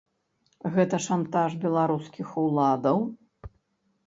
[0.75, 2.97] Гэта шантаж беларускіх уладаў?